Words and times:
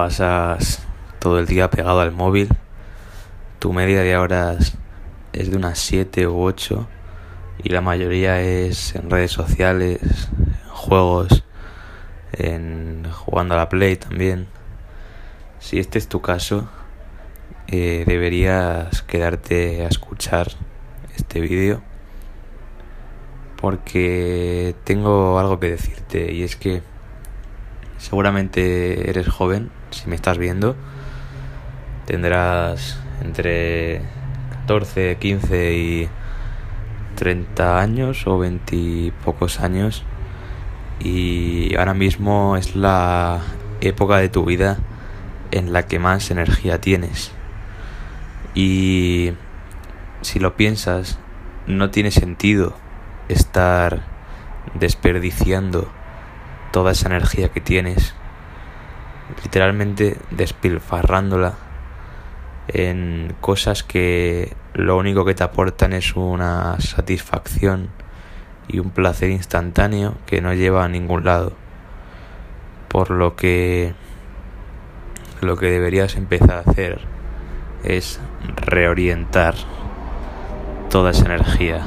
pasas 0.00 0.82
todo 1.18 1.38
el 1.38 1.44
día 1.44 1.68
pegado 1.68 2.00
al 2.00 2.10
móvil, 2.10 2.48
tu 3.58 3.74
media 3.74 4.00
de 4.00 4.16
horas 4.16 4.78
es 5.34 5.50
de 5.50 5.58
unas 5.58 5.78
7 5.78 6.26
u 6.26 6.42
8 6.42 6.88
y 7.64 7.68
la 7.68 7.82
mayoría 7.82 8.40
es 8.40 8.94
en 8.94 9.10
redes 9.10 9.30
sociales, 9.30 10.00
en 10.02 10.70
juegos, 10.70 11.44
en 12.32 13.06
jugando 13.12 13.52
a 13.52 13.58
la 13.58 13.68
Play 13.68 13.96
también. 13.96 14.46
Si 15.58 15.78
este 15.78 15.98
es 15.98 16.08
tu 16.08 16.22
caso, 16.22 16.66
eh, 17.68 18.04
deberías 18.06 19.02
quedarte 19.02 19.84
a 19.84 19.88
escuchar 19.88 20.48
este 21.14 21.42
vídeo 21.42 21.82
porque 23.60 24.74
tengo 24.84 25.38
algo 25.38 25.60
que 25.60 25.72
decirte 25.72 26.32
y 26.32 26.42
es 26.42 26.56
que 26.56 26.80
seguramente 27.98 29.10
eres 29.10 29.28
joven, 29.28 29.70
si 29.90 30.08
me 30.08 30.14
estás 30.14 30.38
viendo, 30.38 30.76
tendrás 32.06 32.98
entre 33.22 34.02
14, 34.50 35.16
15 35.18 35.74
y 35.74 36.08
30 37.16 37.80
años 37.80 38.26
o 38.26 38.38
20 38.38 39.12
pocos 39.24 39.60
años. 39.60 40.04
Y 41.00 41.74
ahora 41.76 41.94
mismo 41.94 42.56
es 42.56 42.76
la 42.76 43.40
época 43.80 44.18
de 44.18 44.28
tu 44.28 44.44
vida 44.44 44.78
en 45.50 45.72
la 45.72 45.86
que 45.86 45.98
más 45.98 46.30
energía 46.30 46.80
tienes. 46.80 47.32
Y 48.54 49.32
si 50.22 50.38
lo 50.38 50.56
piensas 50.56 51.18
no 51.66 51.90
tiene 51.90 52.10
sentido 52.10 52.74
estar 53.28 54.02
desperdiciando 54.74 55.90
toda 56.72 56.92
esa 56.92 57.08
energía 57.08 57.48
que 57.48 57.60
tienes, 57.60 58.14
literalmente 59.42 60.16
despilfarrándola 60.30 61.54
en 62.68 63.34
cosas 63.40 63.82
que 63.82 64.54
lo 64.74 64.96
único 64.96 65.24
que 65.24 65.34
te 65.34 65.42
aportan 65.42 65.92
es 65.92 66.14
una 66.14 66.80
satisfacción 66.80 67.88
y 68.68 68.78
un 68.78 68.90
placer 68.90 69.30
instantáneo 69.30 70.14
que 70.26 70.40
no 70.40 70.54
lleva 70.54 70.84
a 70.84 70.88
ningún 70.88 71.24
lado. 71.24 71.52
Por 72.88 73.10
lo 73.10 73.36
que 73.36 73.94
lo 75.40 75.56
que 75.56 75.66
deberías 75.66 76.16
empezar 76.16 76.56
a 76.58 76.70
hacer 76.70 77.00
es 77.82 78.20
reorientar 78.56 79.54
toda 80.90 81.12
esa 81.12 81.26
energía. 81.26 81.82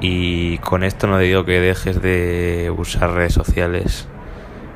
Y 0.00 0.58
con 0.58 0.84
esto 0.84 1.06
no 1.06 1.18
digo 1.18 1.44
que 1.44 1.60
dejes 1.60 2.00
de 2.00 2.72
usar 2.76 3.12
redes 3.12 3.34
sociales 3.34 4.08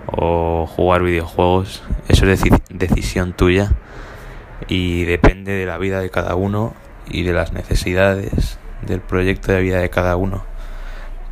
o 0.07 0.67
jugar 0.67 1.03
videojuegos, 1.03 1.83
eso 2.09 2.27
es 2.27 2.43
decisión 2.71 3.33
tuya 3.33 3.73
y 4.69 5.05
depende 5.05 5.53
de 5.53 5.67
la 5.67 5.79
vida 5.79 6.01
de 6.01 6.11
cada 6.11 6.35
uno 6.35 6.75
y 7.09 7.23
de 7.23 7.33
las 7.33 7.53
necesidades 7.53 8.59
del 8.83 9.01
proyecto 9.01 9.53
de 9.53 9.61
vida 9.61 9.81
de 9.81 9.91
cada 9.91 10.17
uno. 10.17 10.45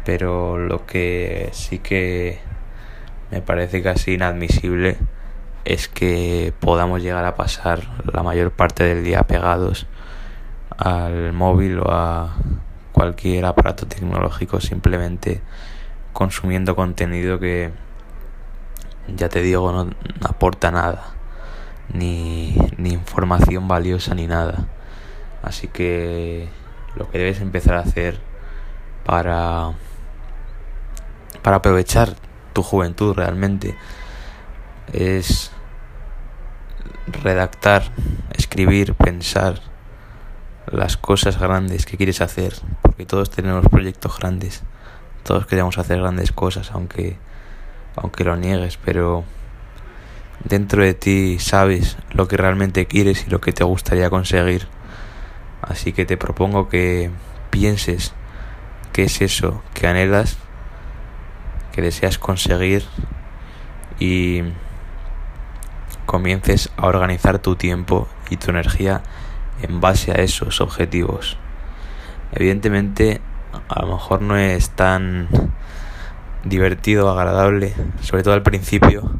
Pero 0.04 0.58
lo 0.58 0.86
que 0.86 1.48
sí 1.52 1.78
que 1.78 2.40
me 3.30 3.40
parece 3.40 3.82
casi 3.82 4.14
inadmisible 4.14 4.98
es 5.64 5.88
que 5.88 6.52
podamos 6.60 7.02
llegar 7.02 7.24
a 7.24 7.36
pasar 7.36 7.80
la 8.12 8.22
mayor 8.22 8.50
parte 8.50 8.84
del 8.84 9.02
día 9.02 9.22
pegados 9.22 9.86
al 10.76 11.32
móvil 11.32 11.78
o 11.78 11.90
a 11.90 12.36
cualquier 12.92 13.44
aparato 13.46 13.86
tecnológico 13.86 14.60
simplemente 14.60 15.40
consumiendo 16.12 16.76
contenido 16.76 17.40
que 17.40 17.72
ya 19.08 19.28
te 19.28 19.42
digo 19.42 19.72
no 19.72 19.90
aporta 20.22 20.70
nada 20.70 21.14
ni, 21.92 22.56
ni 22.76 22.90
información 22.90 23.68
valiosa 23.68 24.14
ni 24.14 24.26
nada. 24.26 24.66
Así 25.42 25.68
que 25.68 26.48
lo 26.96 27.10
que 27.10 27.18
debes 27.18 27.40
empezar 27.40 27.74
a 27.74 27.80
hacer 27.80 28.20
para, 29.04 29.72
para 31.42 31.56
aprovechar 31.56 32.14
tu 32.52 32.62
juventud 32.62 33.14
realmente 33.14 33.76
es 34.92 35.50
redactar, 37.06 37.82
escribir, 38.32 38.94
pensar 38.94 39.60
las 40.66 40.96
cosas 40.96 41.38
grandes 41.38 41.84
que 41.84 41.96
quieres 41.96 42.20
hacer, 42.20 42.54
porque 42.80 43.04
todos 43.04 43.30
tenemos 43.30 43.66
proyectos 43.68 44.18
grandes, 44.18 44.62
todos 45.22 45.46
queremos 45.46 45.76
hacer 45.76 46.00
grandes 46.00 46.32
cosas, 46.32 46.70
aunque 46.70 47.18
aunque 47.96 48.24
lo 48.24 48.36
niegues, 48.36 48.76
pero 48.76 49.24
dentro 50.44 50.82
de 50.82 50.94
ti 50.94 51.38
sabes 51.38 51.96
lo 52.12 52.28
que 52.28 52.36
realmente 52.36 52.86
quieres 52.86 53.26
y 53.26 53.30
lo 53.30 53.40
que 53.40 53.52
te 53.52 53.64
gustaría 53.64 54.10
conseguir. 54.10 54.68
Así 55.62 55.92
que 55.92 56.04
te 56.04 56.16
propongo 56.16 56.68
que 56.68 57.10
pienses 57.50 58.12
qué 58.92 59.04
es 59.04 59.20
eso 59.20 59.62
que 59.72 59.86
anhelas, 59.86 60.36
que 61.72 61.82
deseas 61.82 62.18
conseguir 62.18 62.84
y 63.98 64.42
comiences 66.06 66.70
a 66.76 66.86
organizar 66.86 67.38
tu 67.38 67.56
tiempo 67.56 68.08
y 68.30 68.36
tu 68.36 68.50
energía 68.50 69.02
en 69.62 69.80
base 69.80 70.12
a 70.12 70.16
esos 70.16 70.60
objetivos. 70.60 71.36
Evidentemente, 72.32 73.20
a 73.68 73.82
lo 73.82 73.94
mejor 73.94 74.20
no 74.22 74.36
es 74.36 74.70
tan 74.70 75.28
divertido, 76.44 77.10
agradable, 77.10 77.74
sobre 78.00 78.22
todo 78.22 78.34
al 78.34 78.42
principio, 78.42 79.10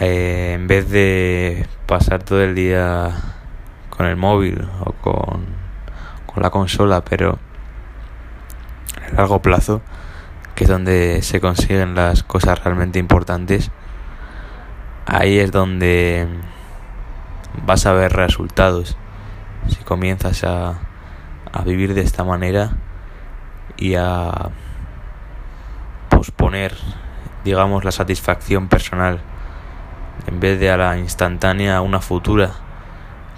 eh, 0.00 0.52
en 0.54 0.66
vez 0.66 0.90
de 0.90 1.66
pasar 1.86 2.22
todo 2.22 2.42
el 2.42 2.54
día 2.54 3.10
con 3.90 4.06
el 4.06 4.16
móvil 4.16 4.68
o 4.84 4.92
con, 4.92 5.46
con 6.26 6.42
la 6.42 6.50
consola, 6.50 7.02
pero 7.04 7.38
a 9.10 9.14
largo 9.14 9.42
plazo, 9.42 9.82
que 10.54 10.64
es 10.64 10.70
donde 10.70 11.22
se 11.22 11.40
consiguen 11.40 11.94
las 11.94 12.22
cosas 12.22 12.62
realmente 12.62 12.98
importantes, 12.98 13.70
ahí 15.06 15.38
es 15.38 15.52
donde 15.52 16.26
vas 17.66 17.86
a 17.86 17.92
ver 17.92 18.12
resultados. 18.12 18.96
Si 19.68 19.76
comienzas 19.84 20.44
a, 20.44 20.80
a 21.52 21.62
vivir 21.64 21.94
de 21.94 22.02
esta 22.02 22.24
manera 22.24 22.72
y 23.76 23.94
a 23.94 24.50
posponer, 26.22 26.72
digamos, 27.42 27.84
la 27.84 27.90
satisfacción 27.90 28.68
personal 28.68 29.18
en 30.28 30.38
vez 30.38 30.60
de 30.60 30.70
a 30.70 30.76
la 30.76 30.96
instantánea, 30.96 31.78
a 31.78 31.80
una 31.80 32.00
futura, 32.00 32.52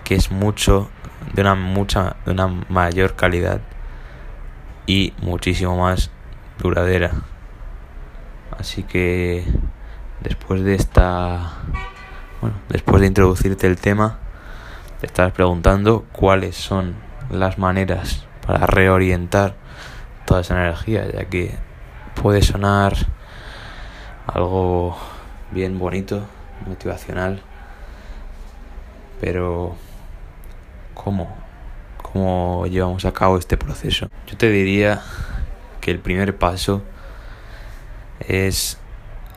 que 0.04 0.14
es 0.14 0.30
mucho, 0.30 0.90
de 1.32 1.40
una 1.40 1.54
mucha, 1.54 2.16
de 2.26 2.32
una 2.32 2.46
mayor 2.68 3.16
calidad 3.16 3.62
y 4.86 5.14
muchísimo 5.22 5.78
más 5.78 6.10
duradera. 6.58 7.12
Así 8.58 8.82
que 8.82 9.46
después 10.20 10.62
de 10.62 10.74
esta, 10.74 11.52
bueno, 12.42 12.56
después 12.68 13.00
de 13.00 13.06
introducirte 13.06 13.66
el 13.66 13.78
tema, 13.78 14.18
te 15.00 15.06
estás 15.06 15.32
preguntando 15.32 16.04
cuáles 16.12 16.54
son 16.54 16.96
las 17.30 17.56
maneras 17.56 18.26
para 18.46 18.66
reorientar 18.66 19.54
toda 20.26 20.42
esa 20.42 20.60
energía, 20.60 21.10
ya 21.10 21.24
que 21.24 21.56
puede 22.20 22.42
sonar 22.42 22.94
algo 24.26 24.96
bien 25.50 25.78
bonito 25.78 26.26
motivacional, 26.66 27.42
pero 29.20 29.76
¿cómo? 30.94 31.36
¿Cómo 32.02 32.66
llevamos 32.66 33.04
a 33.04 33.12
cabo 33.12 33.38
este 33.38 33.56
proceso? 33.56 34.08
Yo 34.26 34.36
te 34.36 34.50
diría 34.50 35.02
que 35.80 35.90
el 35.90 35.98
primer 35.98 36.36
paso 36.36 36.82
es 38.20 38.78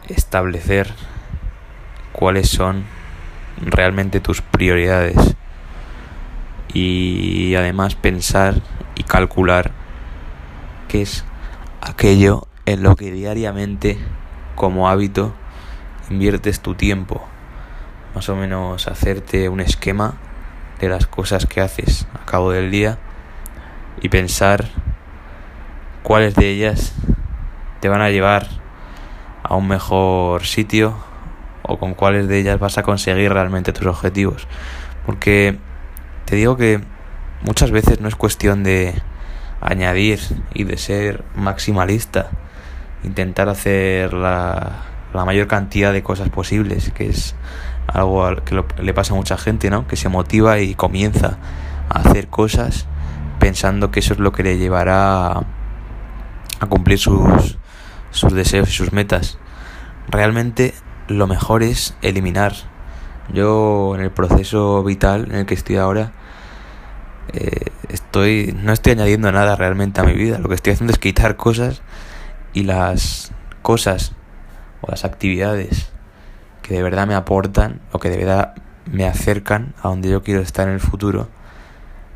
establecer 0.07 0.93
cuáles 2.13 2.49
son 2.49 2.85
realmente 3.59 4.19
tus 4.19 4.41
prioridades 4.41 5.35
y 6.73 7.55
además 7.55 7.95
pensar 7.95 8.55
y 8.95 9.03
calcular 9.03 9.71
qué 10.87 11.01
es 11.01 11.23
aquello 11.81 12.46
en 12.67 12.83
lo 12.83 12.97
que 12.97 13.11
diariamente 13.11 13.97
como 14.55 14.89
hábito 14.89 15.33
inviertes 16.09 16.59
tu 16.59 16.75
tiempo, 16.75 17.25
más 18.13 18.27
o 18.27 18.35
menos 18.35 18.89
hacerte 18.89 19.47
un 19.47 19.61
esquema 19.61 20.15
de 20.81 20.89
las 20.89 21.07
cosas 21.07 21.45
que 21.45 21.61
haces 21.61 22.07
a 22.13 22.25
cabo 22.25 22.51
del 22.51 22.69
día 22.69 22.97
y 24.01 24.09
pensar 24.09 24.65
cuáles 26.03 26.35
de 26.35 26.49
ellas 26.49 26.93
te 27.79 27.87
van 27.87 28.01
a 28.01 28.09
llevar 28.09 28.47
a 29.43 29.55
un 29.55 29.69
mejor 29.69 30.43
sitio 30.45 30.97
o 31.63 31.79
con 31.79 31.93
cuáles 31.93 32.27
de 32.27 32.37
ellas 32.37 32.59
vas 32.59 32.77
a 32.77 32.83
conseguir 32.83 33.31
realmente 33.31 33.71
tus 33.71 33.87
objetivos. 33.87 34.45
Porque 35.05 35.57
te 36.25 36.35
digo 36.35 36.57
que 36.57 36.81
muchas 37.43 37.71
veces 37.71 38.01
no 38.01 38.09
es 38.09 38.17
cuestión 38.17 38.63
de 38.63 38.93
añadir 39.61 40.19
y 40.53 40.65
de 40.65 40.77
ser 40.77 41.23
maximalista, 41.33 42.29
intentar 43.03 43.49
hacer 43.49 44.13
la 44.13 44.83
mayor 45.13 45.47
cantidad 45.47 45.93
de 45.93 46.03
cosas 46.03 46.29
posibles, 46.29 46.91
que 46.91 47.07
es 47.07 47.35
algo 47.87 48.35
que 48.43 48.63
le 48.81 48.93
pasa 48.93 49.13
a 49.13 49.15
mucha 49.15 49.37
gente, 49.37 49.69
¿no? 49.69 49.87
Que 49.87 49.95
se 49.95 50.09
motiva 50.09 50.59
y 50.59 50.75
comienza 50.75 51.37
a 51.89 51.99
hacer 51.99 52.27
cosas 52.27 52.85
pensando 53.39 53.91
que 53.91 54.01
eso 54.01 54.13
es 54.13 54.19
lo 54.19 54.31
que 54.31 54.43
le 54.43 54.57
llevará 54.57 55.31
a 56.59 56.65
cumplir 56.69 56.99
sus, 56.99 57.57
sus 58.11 58.33
deseos 58.33 58.69
y 58.69 58.73
sus 58.73 58.91
metas. 58.91 59.37
Realmente 60.09 60.73
lo 61.07 61.27
mejor 61.27 61.63
es 61.63 61.95
eliminar. 62.01 62.53
Yo 63.33 63.93
en 63.95 64.01
el 64.01 64.11
proceso 64.11 64.83
vital 64.83 65.25
en 65.29 65.35
el 65.35 65.45
que 65.45 65.53
estoy 65.53 65.77
ahora 65.77 66.11
eh, 67.33 67.71
estoy 67.89 68.55
no 68.57 68.71
estoy 68.71 68.93
añadiendo 68.93 69.31
nada 69.31 69.55
realmente 69.55 70.01
a 70.01 70.03
mi 70.03 70.13
vida. 70.13 70.39
Lo 70.39 70.49
que 70.49 70.55
estoy 70.55 70.73
haciendo 70.73 70.93
es 70.93 70.99
quitar 70.99 71.35
cosas 71.35 71.81
y 72.57 72.63
las 72.63 73.31
cosas 73.61 74.13
o 74.81 74.89
las 74.89 75.05
actividades 75.05 75.91
que 76.63 76.73
de 76.73 76.81
verdad 76.81 77.05
me 77.05 77.13
aportan 77.13 77.81
o 77.91 77.99
que 77.99 78.09
de 78.09 78.17
verdad 78.17 78.55
me 78.87 79.05
acercan 79.05 79.75
a 79.83 79.89
donde 79.89 80.09
yo 80.09 80.23
quiero 80.23 80.41
estar 80.41 80.67
en 80.67 80.73
el 80.73 80.79
futuro, 80.79 81.27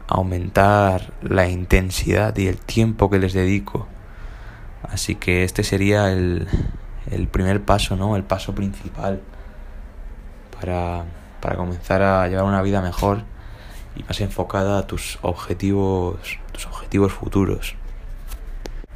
aumentar 0.08 1.14
la 1.22 1.48
intensidad 1.48 2.36
y 2.38 2.48
el 2.48 2.58
tiempo 2.58 3.12
que 3.12 3.20
les 3.20 3.34
dedico. 3.34 3.88
Así 4.82 5.14
que 5.14 5.44
este 5.44 5.64
sería 5.64 6.12
el, 6.12 6.48
el 7.12 7.28
primer 7.28 7.62
paso, 7.64 7.96
¿no? 7.96 8.16
El 8.16 8.24
paso 8.24 8.56
principal 8.56 9.22
para, 10.60 11.06
para 11.40 11.56
comenzar 11.56 12.02
a 12.02 12.28
llevar 12.28 12.46
una 12.46 12.64
vida 12.64 12.82
mejor 12.82 13.22
y 13.96 14.02
más 14.06 14.20
enfocada 14.22 14.80
a 14.80 14.88
tus 14.88 15.20
objetivos, 15.22 16.40
tus 16.52 16.66
objetivos 16.66 17.14
futuros. 17.14 17.76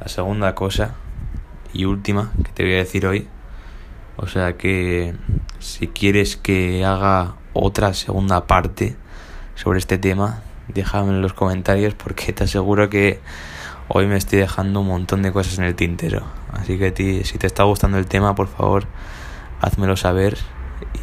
La 0.00 0.08
segunda 0.08 0.56
cosa 0.56 0.96
y 1.76 1.84
última 1.84 2.32
que 2.42 2.52
te 2.52 2.62
voy 2.64 2.74
a 2.74 2.78
decir 2.78 3.06
hoy, 3.06 3.28
o 4.16 4.26
sea 4.26 4.56
que 4.56 5.14
si 5.58 5.88
quieres 5.88 6.36
que 6.36 6.84
haga 6.84 7.34
otra 7.52 7.92
segunda 7.92 8.46
parte 8.46 8.96
sobre 9.54 9.78
este 9.78 9.98
tema, 9.98 10.40
déjame 10.68 11.10
en 11.10 11.20
los 11.20 11.34
comentarios 11.34 11.94
porque 11.94 12.32
te 12.32 12.44
aseguro 12.44 12.88
que 12.88 13.20
hoy 13.88 14.06
me 14.06 14.16
estoy 14.16 14.38
dejando 14.38 14.80
un 14.80 14.88
montón 14.88 15.22
de 15.22 15.32
cosas 15.32 15.58
en 15.58 15.64
el 15.64 15.74
tintero. 15.74 16.22
Así 16.52 16.78
que 16.78 17.24
si 17.24 17.38
te 17.38 17.46
está 17.46 17.64
gustando 17.64 17.98
el 17.98 18.06
tema, 18.06 18.34
por 18.34 18.48
favor, 18.48 18.86
házmelo 19.60 19.96
saber 19.96 20.38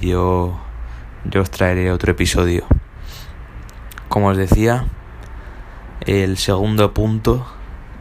y 0.02 0.10
yo, 0.10 0.60
yo 1.26 1.42
os 1.42 1.52
traeré 1.52 1.92
otro 1.92 2.12
episodio. 2.12 2.66
Como 4.10 4.30
os 4.30 4.38
decía, 4.38 4.86
el 6.02 6.38
segundo 6.38 6.94
punto 6.94 7.46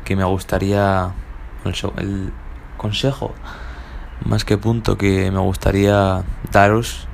que 0.05 0.17
me 0.17 0.25
gustaría, 0.25 1.13
el 1.65 2.33
consejo, 2.83 3.33
más 4.25 4.45
que 4.45 4.59
punto 4.59 4.99
que 4.99 5.31
me 5.31 5.39
gustaría 5.39 6.25
daros, 6.51 7.09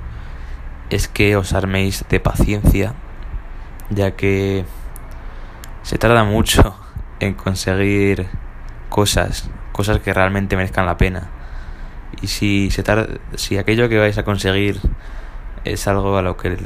es 0.90 1.06
que 1.06 1.36
os 1.36 1.52
arméis 1.52 2.04
de 2.08 2.18
paciencia, 2.20 2.94
ya 3.90 4.12
que 4.12 4.64
se 5.82 5.98
tarda 5.98 6.24
mucho 6.24 6.74
en 7.20 7.34
conseguir 7.34 8.26
cosas, 8.88 9.50
cosas 9.72 10.00
que 10.00 10.12
realmente 10.12 10.56
merezcan 10.56 10.86
la 10.86 10.96
pena. 10.96 11.28
Y 12.22 12.28
si 12.28 12.70
se 12.70 12.82
tarda, 12.82 13.06
si 13.36 13.58
aquello 13.58 13.88
que 13.88 13.98
vais 13.98 14.16
a 14.16 14.24
conseguir 14.24 14.80
es 15.64 15.86
algo 15.86 16.16
a 16.16 16.22
lo 16.22 16.36
que 16.36 16.56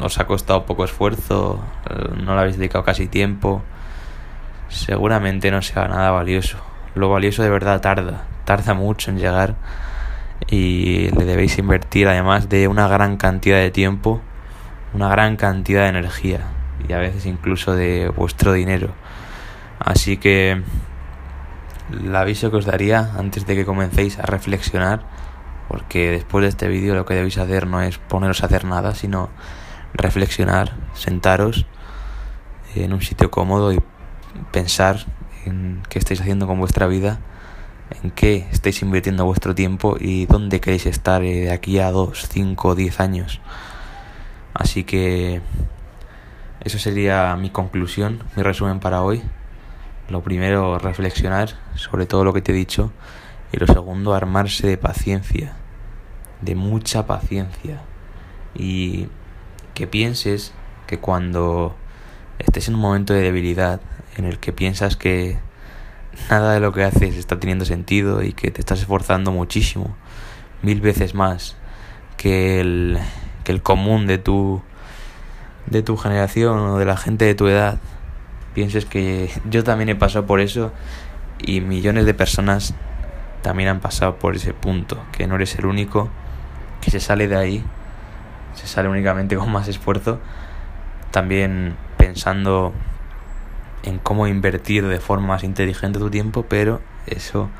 os 0.00 0.18
ha 0.18 0.26
costado 0.26 0.66
poco 0.66 0.84
esfuerzo, 0.84 1.64
no 2.22 2.34
lo 2.34 2.40
habéis 2.40 2.58
dedicado 2.58 2.84
casi 2.84 3.06
tiempo, 3.08 3.62
seguramente 4.68 5.50
no 5.50 5.62
sea 5.62 5.88
nada 5.88 6.10
valioso. 6.10 6.58
Lo 6.94 7.08
valioso 7.08 7.42
de 7.42 7.50
verdad 7.50 7.80
tarda, 7.80 8.24
tarda 8.44 8.74
mucho 8.74 9.10
en 9.10 9.18
llegar 9.18 9.56
y 10.48 11.10
le 11.10 11.24
debéis 11.24 11.58
invertir 11.58 12.08
además 12.08 12.48
de 12.48 12.68
una 12.68 12.88
gran 12.88 13.16
cantidad 13.16 13.58
de 13.58 13.70
tiempo, 13.70 14.20
una 14.92 15.08
gran 15.08 15.36
cantidad 15.36 15.82
de 15.82 15.88
energía 15.88 16.40
y 16.88 16.92
a 16.92 16.98
veces 16.98 17.26
incluso 17.26 17.74
de 17.74 18.08
vuestro 18.08 18.52
dinero. 18.52 18.90
Así 19.78 20.16
que 20.16 20.62
el 21.92 22.16
aviso 22.16 22.50
que 22.50 22.56
os 22.56 22.64
daría 22.64 23.12
antes 23.18 23.46
de 23.46 23.54
que 23.54 23.64
comencéis 23.64 24.18
a 24.18 24.22
reflexionar, 24.22 25.02
porque 25.68 26.10
después 26.10 26.42
de 26.42 26.48
este 26.48 26.68
vídeo 26.68 26.94
lo 26.94 27.04
que 27.04 27.14
debéis 27.14 27.38
hacer 27.38 27.66
no 27.66 27.80
es 27.80 27.98
poneros 27.98 28.42
a 28.42 28.46
hacer 28.46 28.64
nada, 28.64 28.94
sino 28.94 29.30
reflexionar, 29.92 30.72
sentaros 30.94 31.66
en 32.74 32.92
un 32.92 33.02
sitio 33.02 33.30
cómodo 33.30 33.72
y 33.72 33.80
pensar 34.50 35.04
en 35.46 35.82
qué 35.88 35.98
estáis 35.98 36.20
haciendo 36.20 36.46
con 36.46 36.58
vuestra 36.58 36.86
vida, 36.86 37.20
en 38.02 38.10
qué 38.10 38.46
estáis 38.50 38.82
invirtiendo 38.82 39.24
vuestro 39.24 39.54
tiempo 39.54 39.96
y 39.98 40.26
dónde 40.26 40.60
queréis 40.60 40.86
estar 40.86 41.22
eh, 41.22 41.42
de 41.42 41.52
aquí 41.52 41.78
a 41.78 41.90
2, 41.90 42.28
5 42.28 42.68
o 42.68 42.74
10 42.74 43.00
años. 43.00 43.40
Así 44.54 44.84
que 44.84 45.40
eso 46.60 46.78
sería 46.78 47.36
mi 47.36 47.50
conclusión, 47.50 48.22
mi 48.36 48.42
resumen 48.42 48.80
para 48.80 49.02
hoy. 49.02 49.22
Lo 50.08 50.22
primero, 50.22 50.78
reflexionar 50.78 51.50
sobre 51.76 52.06
todo 52.06 52.24
lo 52.24 52.32
que 52.32 52.42
te 52.42 52.52
he 52.52 52.54
dicho. 52.54 52.92
Y 53.52 53.58
lo 53.58 53.66
segundo, 53.66 54.14
armarse 54.14 54.66
de 54.66 54.76
paciencia, 54.76 55.52
de 56.40 56.54
mucha 56.54 57.06
paciencia. 57.06 57.80
Y 58.54 59.08
que 59.74 59.86
pienses 59.86 60.52
que 60.86 60.98
cuando 60.98 61.74
estés 62.38 62.68
en 62.68 62.74
un 62.74 62.80
momento 62.80 63.12
de 63.12 63.22
debilidad, 63.22 63.80
en 64.16 64.24
el 64.24 64.38
que 64.38 64.52
piensas 64.52 64.96
que 64.96 65.38
nada 66.30 66.54
de 66.54 66.60
lo 66.60 66.72
que 66.72 66.84
haces 66.84 67.16
está 67.16 67.38
teniendo 67.38 67.64
sentido 67.64 68.22
y 68.22 68.32
que 68.32 68.50
te 68.50 68.60
estás 68.60 68.80
esforzando 68.80 69.32
muchísimo, 69.32 69.96
mil 70.62 70.80
veces 70.80 71.14
más 71.14 71.56
que 72.16 72.60
el, 72.60 72.98
que 73.44 73.52
el 73.52 73.62
común 73.62 74.06
de 74.06 74.18
tu, 74.18 74.62
de 75.66 75.82
tu 75.82 75.96
generación 75.96 76.58
o 76.58 76.78
de 76.78 76.84
la 76.84 76.96
gente 76.96 77.24
de 77.24 77.34
tu 77.34 77.48
edad, 77.48 77.78
pienses 78.54 78.84
que 78.84 79.30
yo 79.48 79.64
también 79.64 79.88
he 79.88 79.96
pasado 79.96 80.26
por 80.26 80.40
eso 80.40 80.72
y 81.38 81.60
millones 81.60 82.06
de 82.06 82.14
personas 82.14 82.74
también 83.42 83.68
han 83.68 83.80
pasado 83.80 84.16
por 84.16 84.36
ese 84.36 84.54
punto, 84.54 85.02
que 85.12 85.26
no 85.26 85.34
eres 85.34 85.58
el 85.58 85.66
único 85.66 86.08
que 86.80 86.90
se 86.90 87.00
sale 87.00 87.28
de 87.28 87.36
ahí, 87.36 87.64
se 88.54 88.66
sale 88.66 88.88
únicamente 88.88 89.36
con 89.36 89.52
más 89.52 89.68
esfuerzo, 89.68 90.18
también 91.10 91.76
pensando 91.98 92.72
en 93.84 93.98
cómo 93.98 94.26
invertir 94.26 94.86
de 94.86 94.98
forma 94.98 95.28
más 95.28 95.44
inteligente 95.44 95.98
tu 95.98 96.10
tiempo, 96.10 96.44
pero 96.48 96.80
eso 97.06 97.50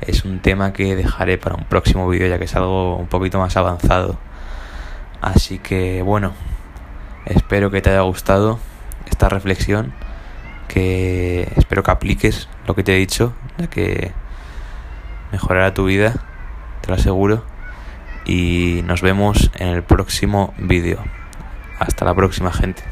es 0.00 0.24
un 0.24 0.40
tema 0.40 0.72
que 0.72 0.96
dejaré 0.96 1.38
para 1.38 1.54
un 1.54 1.64
próximo 1.64 2.08
vídeo 2.08 2.26
ya 2.26 2.38
que 2.38 2.44
es 2.44 2.56
algo 2.56 2.96
un 2.96 3.06
poquito 3.06 3.38
más 3.38 3.56
avanzado. 3.56 4.18
Así 5.20 5.58
que 5.58 6.02
bueno, 6.02 6.32
espero 7.26 7.70
que 7.70 7.80
te 7.80 7.90
haya 7.90 8.00
gustado 8.00 8.58
esta 9.06 9.28
reflexión 9.28 9.92
que 10.68 11.52
espero 11.56 11.82
que 11.82 11.90
apliques 11.90 12.48
lo 12.66 12.74
que 12.74 12.82
te 12.82 12.94
he 12.94 12.98
dicho, 12.98 13.34
ya 13.58 13.66
que 13.66 14.12
mejorará 15.30 15.74
tu 15.74 15.84
vida, 15.84 16.14
te 16.80 16.88
lo 16.88 16.94
aseguro. 16.94 17.44
Y 18.24 18.82
nos 18.86 19.02
vemos 19.02 19.50
en 19.56 19.68
el 19.68 19.82
próximo 19.82 20.54
vídeo. 20.56 20.98
Hasta 21.78 22.04
la 22.04 22.14
próxima 22.14 22.52
gente. 22.52 22.82